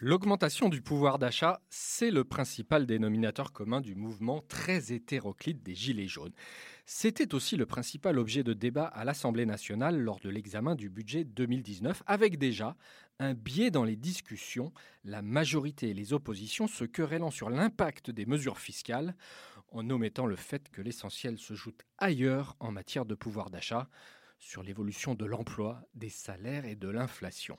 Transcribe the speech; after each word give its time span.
L'augmentation 0.00 0.68
du 0.68 0.80
pouvoir 0.80 1.18
d'achat, 1.18 1.60
c'est 1.70 2.12
le 2.12 2.22
principal 2.22 2.86
dénominateur 2.86 3.50
commun 3.50 3.80
du 3.80 3.96
mouvement 3.96 4.42
très 4.42 4.92
hétéroclite 4.92 5.64
des 5.64 5.74
Gilets 5.74 6.06
jaunes. 6.06 6.34
C'était 6.86 7.34
aussi 7.34 7.56
le 7.56 7.66
principal 7.66 8.16
objet 8.16 8.44
de 8.44 8.52
débat 8.52 8.84
à 8.84 9.04
l'Assemblée 9.04 9.44
nationale 9.44 9.98
lors 9.98 10.20
de 10.20 10.28
l'examen 10.28 10.76
du 10.76 10.88
budget 10.88 11.24
2019, 11.24 12.04
avec 12.06 12.38
déjà 12.38 12.76
un 13.18 13.34
biais 13.34 13.72
dans 13.72 13.82
les 13.82 13.96
discussions, 13.96 14.72
la 15.02 15.20
majorité 15.20 15.88
et 15.88 15.94
les 15.94 16.12
oppositions 16.12 16.68
se 16.68 16.84
querellant 16.84 17.32
sur 17.32 17.50
l'impact 17.50 18.12
des 18.12 18.24
mesures 18.24 18.60
fiscales, 18.60 19.16
en 19.72 19.90
omettant 19.90 20.26
le 20.26 20.36
fait 20.36 20.68
que 20.68 20.80
l'essentiel 20.80 21.38
se 21.38 21.54
joue 21.54 21.74
ailleurs 21.98 22.54
en 22.60 22.70
matière 22.70 23.04
de 23.04 23.16
pouvoir 23.16 23.50
d'achat 23.50 23.88
sur 24.38 24.62
l'évolution 24.62 25.16
de 25.16 25.24
l'emploi, 25.24 25.82
des 25.96 26.08
salaires 26.08 26.66
et 26.66 26.76
de 26.76 26.88
l'inflation. 26.88 27.58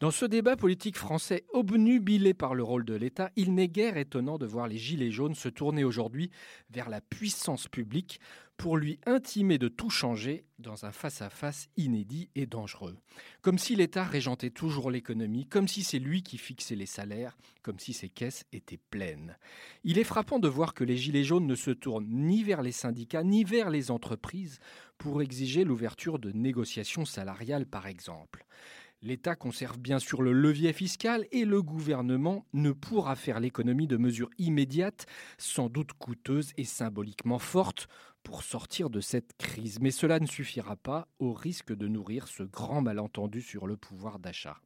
Dans 0.00 0.10
ce 0.10 0.26
débat 0.26 0.56
politique 0.56 0.98
français 0.98 1.44
obnubilé 1.52 2.34
par 2.34 2.54
le 2.54 2.62
rôle 2.62 2.84
de 2.84 2.94
l'État, 2.94 3.30
il 3.36 3.54
n'est 3.54 3.68
guère 3.68 3.96
étonnant 3.96 4.38
de 4.38 4.46
voir 4.46 4.68
les 4.68 4.76
Gilets 4.76 5.10
jaunes 5.10 5.34
se 5.34 5.48
tourner 5.48 5.84
aujourd'hui 5.84 6.30
vers 6.70 6.90
la 6.90 7.00
puissance 7.00 7.68
publique 7.68 8.20
pour 8.56 8.76
lui 8.76 9.00
intimer 9.04 9.58
de 9.58 9.68
tout 9.68 9.90
changer 9.90 10.44
dans 10.58 10.84
un 10.84 10.92
face-à-face 10.92 11.68
inédit 11.76 12.30
et 12.34 12.46
dangereux. 12.46 12.96
Comme 13.42 13.58
si 13.58 13.74
l'État 13.74 14.04
régentait 14.04 14.50
toujours 14.50 14.90
l'économie, 14.90 15.46
comme 15.46 15.68
si 15.68 15.82
c'est 15.82 15.98
lui 15.98 16.22
qui 16.22 16.38
fixait 16.38 16.76
les 16.76 16.86
salaires, 16.86 17.36
comme 17.62 17.78
si 17.78 17.92
ses 17.92 18.08
caisses 18.08 18.44
étaient 18.52 18.80
pleines. 18.90 19.36
Il 19.82 19.98
est 19.98 20.04
frappant 20.04 20.38
de 20.38 20.48
voir 20.48 20.74
que 20.74 20.84
les 20.84 20.96
Gilets 20.96 21.24
jaunes 21.24 21.46
ne 21.46 21.56
se 21.56 21.70
tournent 21.70 22.08
ni 22.08 22.42
vers 22.44 22.62
les 22.62 22.72
syndicats 22.72 23.24
ni 23.24 23.44
vers 23.44 23.70
les 23.70 23.90
entreprises 23.90 24.60
pour 24.98 25.22
exiger 25.22 25.64
l'ouverture 25.64 26.18
de 26.18 26.30
négociations 26.30 27.04
salariales 27.04 27.66
par 27.66 27.86
exemple. 27.86 28.46
L'État 29.04 29.36
conserve 29.36 29.78
bien 29.78 29.98
sûr 29.98 30.22
le 30.22 30.32
levier 30.32 30.72
fiscal 30.72 31.26
et 31.30 31.44
le 31.44 31.60
gouvernement 31.60 32.46
ne 32.54 32.72
pourra 32.72 33.16
faire 33.16 33.38
l'économie 33.38 33.86
de 33.86 33.98
mesures 33.98 34.30
immédiates, 34.38 35.04
sans 35.36 35.68
doute 35.68 35.92
coûteuses 35.92 36.52
et 36.56 36.64
symboliquement 36.64 37.38
fortes, 37.38 37.86
pour 38.22 38.42
sortir 38.42 38.88
de 38.88 39.02
cette 39.02 39.34
crise. 39.36 39.78
Mais 39.82 39.90
cela 39.90 40.20
ne 40.20 40.26
suffira 40.26 40.76
pas 40.76 41.06
au 41.18 41.34
risque 41.34 41.74
de 41.74 41.86
nourrir 41.86 42.28
ce 42.28 42.44
grand 42.44 42.80
malentendu 42.80 43.42
sur 43.42 43.66
le 43.66 43.76
pouvoir 43.76 44.18
d'achat. 44.18 44.56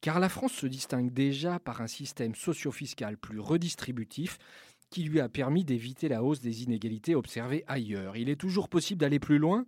Car 0.00 0.18
la 0.18 0.28
France 0.28 0.54
se 0.54 0.66
distingue 0.66 1.12
déjà 1.12 1.60
par 1.60 1.80
un 1.80 1.86
système 1.86 2.34
socio-fiscal 2.34 3.16
plus 3.16 3.38
redistributif 3.38 4.38
qui 4.90 5.04
lui 5.04 5.20
a 5.20 5.28
permis 5.28 5.64
d'éviter 5.64 6.08
la 6.08 6.22
hausse 6.22 6.40
des 6.40 6.62
inégalités 6.62 7.14
observées 7.14 7.64
ailleurs. 7.66 8.16
Il 8.16 8.28
est 8.28 8.40
toujours 8.40 8.68
possible 8.68 9.00
d'aller 9.00 9.18
plus 9.18 9.38
loin, 9.38 9.66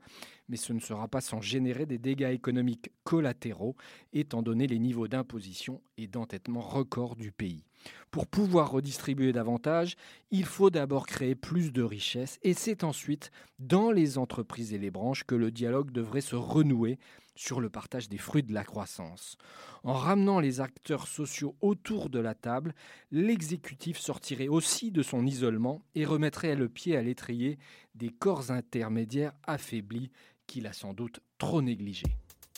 mais 0.50 0.56
ce 0.56 0.72
ne 0.72 0.80
sera 0.80 1.08
pas 1.08 1.20
sans 1.20 1.40
générer 1.40 1.86
des 1.86 1.96
dégâts 1.96 2.32
économiques 2.32 2.90
collatéraux, 3.04 3.76
étant 4.12 4.42
donné 4.42 4.66
les 4.66 4.80
niveaux 4.80 5.08
d'imposition 5.08 5.80
et 5.96 6.08
d'entêtement 6.08 6.60
records 6.60 7.16
du 7.16 7.30
pays. 7.30 7.64
Pour 8.10 8.26
pouvoir 8.26 8.72
redistribuer 8.72 9.32
davantage, 9.32 9.96
il 10.30 10.44
faut 10.44 10.68
d'abord 10.68 11.06
créer 11.06 11.36
plus 11.36 11.72
de 11.72 11.82
richesses, 11.82 12.38
et 12.42 12.52
c'est 12.52 12.84
ensuite 12.84 13.30
dans 13.60 13.92
les 13.92 14.18
entreprises 14.18 14.74
et 14.74 14.78
les 14.78 14.90
branches 14.90 15.24
que 15.24 15.36
le 15.36 15.50
dialogue 15.50 15.92
devrait 15.92 16.20
se 16.20 16.36
renouer 16.36 16.98
sur 17.36 17.60
le 17.60 17.70
partage 17.70 18.08
des 18.08 18.18
fruits 18.18 18.42
de 18.42 18.52
la 18.52 18.64
croissance. 18.64 19.38
En 19.82 19.94
ramenant 19.94 20.40
les 20.40 20.60
acteurs 20.60 21.06
sociaux 21.06 21.56
autour 21.62 22.10
de 22.10 22.18
la 22.18 22.34
table, 22.34 22.74
l'exécutif 23.10 23.98
sortirait 23.98 24.48
aussi 24.48 24.90
de 24.90 25.02
son 25.02 25.24
isolement 25.24 25.80
et 25.94 26.04
remettrait 26.04 26.54
le 26.54 26.68
pied 26.68 26.96
à 26.96 27.02
l'étrier 27.02 27.58
des 27.94 28.10
corps 28.10 28.50
intermédiaires 28.50 29.32
affaiblis 29.44 30.10
qu'il 30.50 30.66
a 30.66 30.72
sans 30.72 30.92
doute 30.92 31.20
trop 31.38 31.62
négligés. 31.62 32.16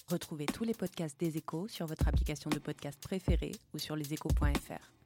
Retrouvez 0.09 0.47
tous 0.47 0.65
les 0.65 0.75
podcasts 0.75 1.21
des 1.21 1.37
échos 1.37 1.69
sur 1.69 1.87
votre 1.87 2.09
application 2.09 2.49
de 2.49 2.59
podcast 2.59 2.99
préférée 3.01 3.53
ou 3.75 3.79
sur 3.79 3.97
leséchos.fr. 3.97 5.02